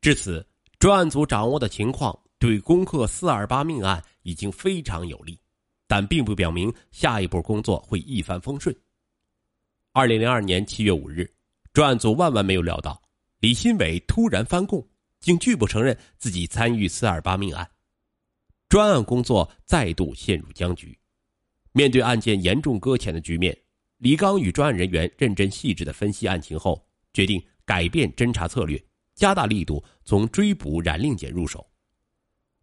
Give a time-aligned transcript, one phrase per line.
[0.00, 0.46] 至此，
[0.78, 5.38] 专案组掌握的情况对攻克四二八命案已经非常有利，
[5.88, 8.74] 但并不表明下一步工作会一帆风顺。
[9.92, 11.28] 二零零二年七月五日，
[11.72, 13.02] 专案组万万没有料到，
[13.40, 14.86] 李新伟突然翻供，
[15.18, 17.68] 竟拒不承认自己参与四二八命案，
[18.68, 20.96] 专案工作再度陷入僵局。
[21.72, 23.56] 面对案件严重搁浅的局面，
[23.96, 28.80] 李刚与专案人员认真细致的分析案情后，决定改变侦查策略。
[29.18, 31.68] 加大力度，从追捕冉令简入手。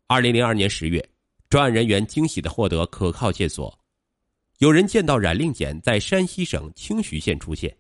[0.08, 1.06] 二零零二年十月，
[1.50, 3.78] 专案人员惊喜的获得可靠线索，
[4.60, 7.76] 有人见到冉令简在山西省清徐县出现。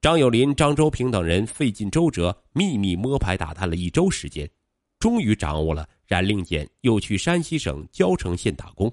[0.00, 4.50] 张友林、张周平等人费尽周折，秘密摸排打探了一周时间，
[4.98, 8.92] 终于掌握了冉令简又去山西省交城县打工。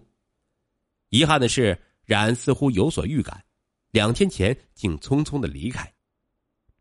[1.10, 1.76] 遗憾的是，
[2.06, 3.44] 冉似乎有所预感，
[3.90, 5.92] 两天前竟匆匆的离开。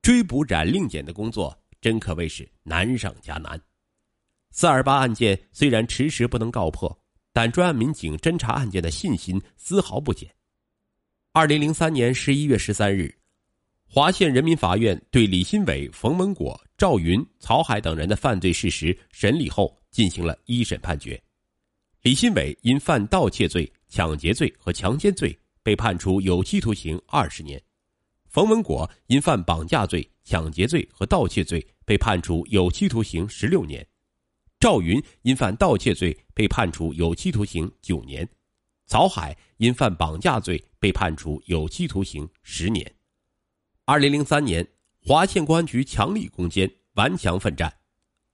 [0.03, 1.58] 追捕冉令简的工作。
[1.81, 3.61] 真可谓是难上加难。
[4.51, 6.99] 四二八案件虽然迟迟不能告破，
[7.33, 10.29] 但专案民警侦查案件的信心丝毫不减。
[11.33, 13.15] 二零零三年十一月十三日，
[13.87, 21.21] 华县人民法院对李新伟、冯文果、赵云、曹海等人的犯罪事实审理后，进行了一审判决。
[22.03, 27.63] 李新伟因犯盗窃罪、抢劫罪和强奸罪，被判处有期徒刑二十年。
[28.29, 33.83] 冯文果因犯绑架罪、抢劫罪和盗窃罪，被判处有期徒刑十六年；
[34.61, 38.27] 赵云因犯盗窃罪，被判处有期徒刑九年；
[38.87, 42.95] 曹海因犯绑架罪，被判处有期徒刑十年。
[43.87, 44.67] 二零零三年，
[45.01, 47.73] 华县公安局强力攻坚，顽强奋战，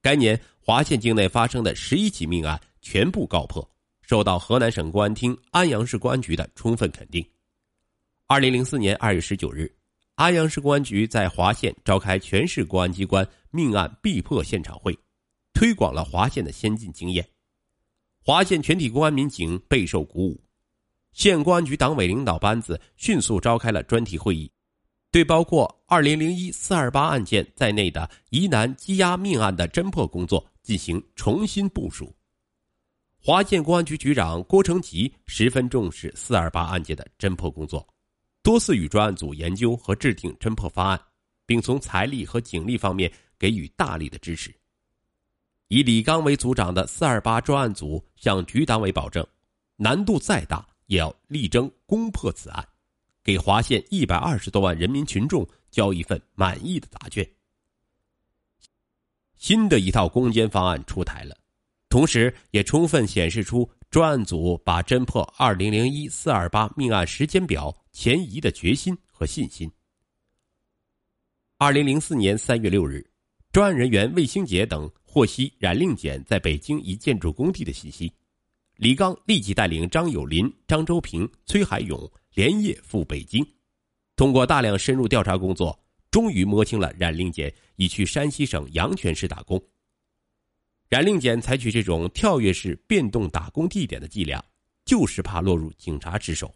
[0.01, 3.65] 该年华县境内发生的十一起命案全部告破，
[4.01, 7.25] 受到河南省公安厅、安阳市公安局的充分肯定。
[8.27, 9.73] 二零零四年二月十九日。
[10.15, 14.97] 安阳市公安局在华县召开全市公安机关命案必破现场会，
[15.53, 17.27] 推广了华县的先进经验。
[18.23, 20.41] 华县全体公安民警备受鼓舞，
[21.11, 24.49] 县公安局党委领导班子迅速召开了专题会议，
[25.11, 32.15] 对包括二零零一四二八案件在内的疑难羁押命案的侦破工作进行重新部署。
[33.21, 37.85] 华县公安局局长郭成吉十分重视四二八案件的侦破工作。
[38.45, 41.01] 多次与专案组研究和制定侦破方案，
[41.47, 44.53] 并从财力和警力方面给予大力的支持。
[45.69, 49.25] 以李刚为组长的四二八专案组向局党委保证，
[49.77, 52.63] 难度再大也要力争攻破此案，
[53.23, 57.27] 给华县一百二十多万人民群众交一份满意的答卷。
[59.37, 61.35] 新的一套攻坚方案出台了，
[61.89, 67.73] 同时也充分显示出专案组把侦破二零零一四二八命案时间表。
[67.93, 69.71] 前移的决心和信心。
[71.57, 73.09] 二零零四年三月六日，
[73.53, 78.11] 专案人员魏兴杰等获悉冉令简在北京一建筑工地的信息，
[78.75, 83.47] 李刚立即带领张友林、张周平、崔海勇连夜赴北京，
[84.17, 89.57] 通过大量深入调查工作，终于摸清了冉令简已去山西省阳泉市打工。
[90.89, 94.43] 冉令俭采取这种跳跃式变动打工地点的伎俩，
[94.85, 96.53] 就是怕落入警察之手。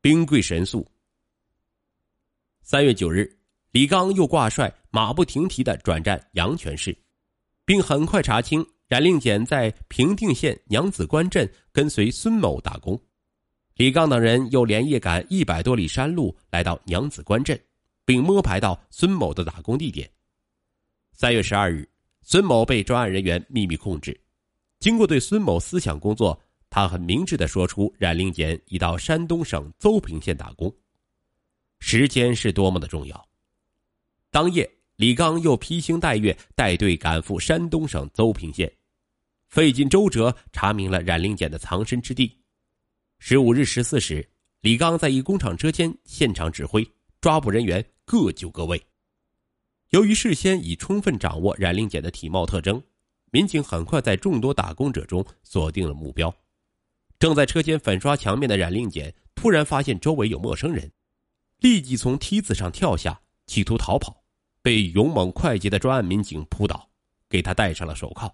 [0.00, 0.86] 兵贵神速。
[2.62, 3.30] 三月九日，
[3.72, 6.96] 李刚又挂帅，马不停蹄的转战阳泉市，
[7.64, 12.98] 并很快查清冉令简在平定县娘子关镇跟随孙某打工。
[13.74, 17.60] 李刚等人又连夜赶一百多里山路来到娘子关镇，
[18.04, 20.10] 并摸排到孙某的打工地点。
[21.12, 21.86] 三月十二日，
[22.22, 24.18] 孙某被专案人员秘密控制。
[24.78, 26.40] 经过对孙某思想工作。
[26.72, 30.72] 他很明智的说出，冉令简已到山东省邹平县打工，
[31.80, 33.28] 时间是多么的重要。
[34.30, 38.72] 当夜，李刚又披星戴月带队赶赴山东省邹平县，
[39.48, 42.38] 费尽周折查明了冉令简的藏身之地。
[43.18, 44.24] 十五日十四时，
[44.60, 46.88] 李刚在一工厂车间现场指挥
[47.20, 48.80] 抓捕人员各就各位。
[49.90, 52.80] 由于事先已充分掌握冉令简的体貌特征，
[53.32, 56.32] 民警很快在众多打工者中锁定了目标。
[57.18, 60.92] 正在车间粉刷墙面的冉令简突然发现周围有陌生人，
[61.58, 64.22] 立即从梯子上跳下，企图逃跑，
[64.62, 66.88] 被勇猛快捷的专案民警扑倒，
[67.28, 68.32] 给他戴上了手铐。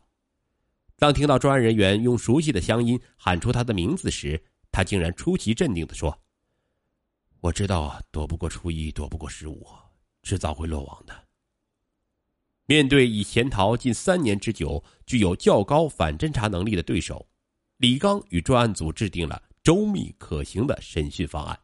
[0.99, 6.21] 当听到专案人员用熟悉的乡音喊出他的名字时，他竟然出奇镇定的说
[7.41, 9.67] ：“我知道躲不过初一，躲不过十五，
[10.23, 11.15] 迟早会落网的。”
[12.67, 17.27] 面对已潜逃近三年之久、具有较高反侦查能力的对手。
[17.79, 21.59] 李刚与专案组制定了周密可行的审讯方案。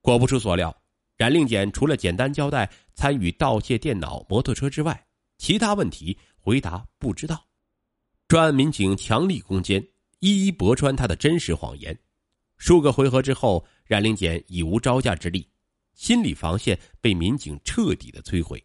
[0.00, 0.76] 果不出所料，
[1.16, 5.06] 冉令简除了简单交代参与盗窃电脑、摩托车之外，
[5.38, 7.46] 其他问题回答不知道。
[8.26, 9.86] 专案民警强力攻坚，
[10.18, 11.96] 一一驳穿他的真实谎言。
[12.56, 15.48] 数个回合之后，冉令简已无招架之力，
[15.94, 18.64] 心理防线被民警彻底的摧毁，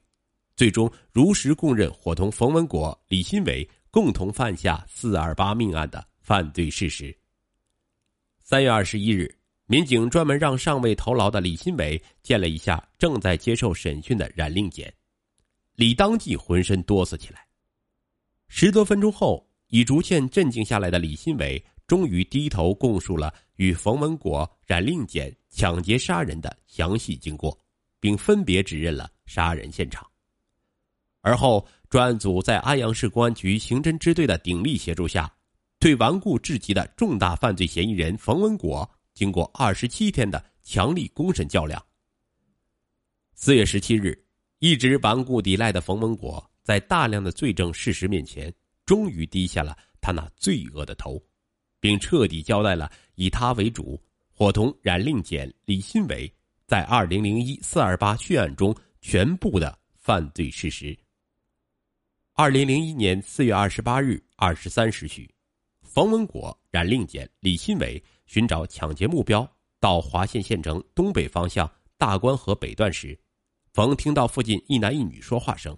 [0.62, 7.18] 最终如实供认伙同冯文果、李新伟共同犯下四二八命案的犯罪事实。
[8.44, 9.36] 三月二十一日，
[9.66, 14.94] 民警专门让尚未投牢的李新伟见了一下正在接受审讯的冉令简，
[15.78, 17.44] 李当即浑身哆嗦起来。
[18.48, 27.58] 十多分钟后，已逐渐镇静下来的李新伟终于低头供述了与冯文果、冉令简抢劫杀人的详细经过，
[28.00, 30.08] 并分别指认了杀人现场。
[31.22, 35.32] 而后，专案组在安阳市公安局刑侦支队的鼎力协助下。
[35.80, 41.84] 对顽固至极的重大犯罪嫌疑人冯文果，经过二十七天的强力公审较量，
[43.34, 44.16] 四月十七日，
[44.60, 48.54] 一直顽固抵赖的冯文果，在大量的罪证事实面前，
[48.86, 51.20] 终于低下了他那罪恶的头，
[51.80, 54.00] 并彻底交代了以他为主，
[54.32, 56.32] 伙同冉令俭、李新伟
[56.68, 60.96] 在二零零一四二八血案中全部的犯罪事实。
[62.42, 65.32] 二零零一年四月二十八日二十三时许。
[65.84, 69.48] 冯文果、冉令简、李新伟寻找抢劫目标，
[69.80, 73.16] 到华县县城东北方向大关河北段时，
[73.74, 75.78] 冯听到附近一男一女说话声，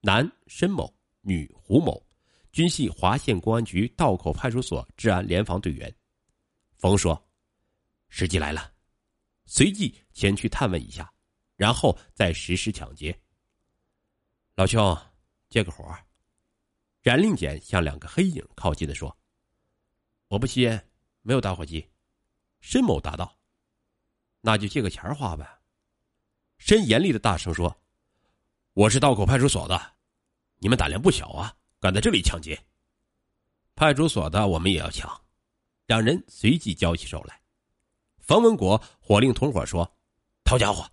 [0.00, 2.04] 男申某，女胡某，
[2.50, 5.94] 均系华县公安局道口派出所治安联防队员。
[6.78, 7.24] 冯说
[8.10, 8.72] ：“时机来了，
[9.46, 11.08] 随即前去探问一下，
[11.56, 13.16] 然后再实施抢劫。”
[14.56, 14.98] 老兄，
[15.52, 15.84] 借个活
[17.02, 19.14] 冉令简向两个黑影靠近的说。
[20.28, 20.82] 我不吸烟，
[21.20, 21.86] 没有打火机。
[22.60, 23.36] 申某答道
[24.40, 25.46] ：“那就借个钱花呗。”
[26.56, 27.76] 申严厉的大声说
[28.72, 29.78] ：“我是道口派出所的，
[30.56, 32.58] 你们胆量不小啊，敢在这里抢劫！
[33.74, 35.20] 派出所的我们也要抢。”
[35.84, 37.42] 两人随即交起手来。
[38.20, 39.98] 冯文国火令同伙说
[40.44, 40.90] ：“掏家伙！”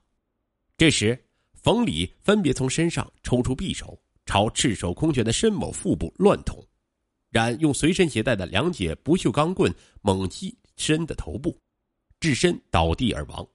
[0.76, 6.64] 这时，冯李分别从身上抽出匕首，朝赤手空拳的申某腹部乱捅。
[7.32, 9.74] 然用随身携带的两节不锈钢棍
[10.04, 11.60] 猛击申的头部，
[12.20, 13.48] 致申倒地而亡。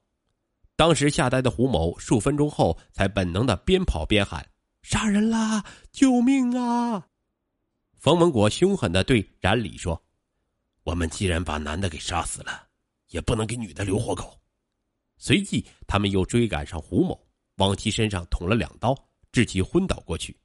[0.75, 4.45] 当时吓呆的胡某数分钟后才本能的边跑边喊
[4.83, 5.65] ：“杀人啦！
[5.93, 7.07] 救命啊！”
[7.97, 10.03] 冯文国凶狠的对冉李说
[10.83, 12.67] ：“我们既然把男的给杀死了，
[13.11, 14.37] 也不能给女的留活口。”
[15.19, 17.25] 随即，他们又追赶上胡某，
[17.59, 18.93] 往其身上捅了两刀，
[19.31, 20.37] 致其昏倒过去。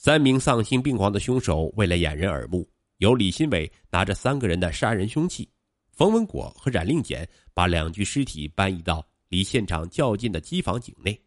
[0.00, 2.64] 三名丧心病狂的凶手为了掩人耳目，
[2.98, 5.50] 由李新伟拿着三个人的杀人凶器，
[5.90, 11.20] 冯文果和冉令俭把两具尸体搬移到离现场较近的机房井内。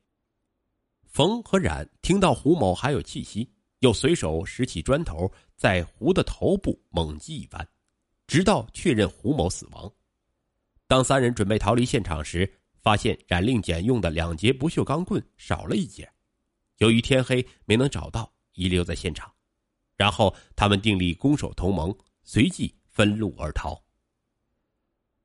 [1.03, 7.67] 冯和冉听到胡某还有气息，又随手拾起砖头在胡的头部猛击一番，
[8.25, 9.91] 直到确认胡某死亡。
[10.87, 12.49] 当三人准备逃离现场时，
[12.81, 16.09] 发现冉令俭用的两节不锈钢棍少了一节，
[16.77, 18.30] 由于天黑没能找到。
[18.53, 19.31] 遗留在现场，
[19.95, 23.81] 然后他们订立攻守同盟，随即分路而逃。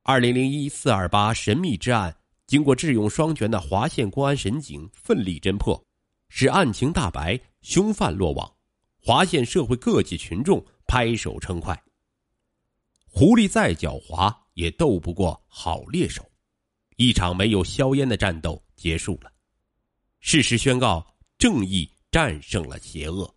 [0.02, 5.84] 二零零一四二八神秘之案，经过智勇双全的华县公安神警奋力侦破，
[6.28, 8.54] 使案情大白，凶犯落网，
[9.00, 11.80] 华县社会各界群众拍手称快。
[13.08, 16.24] 狐狸再狡猾，也斗不过好猎手。
[16.96, 19.32] 一场没有硝烟的战斗结束了，
[20.20, 21.04] 事实宣告：
[21.36, 21.90] 正义。
[22.16, 23.35] 战胜了邪恶。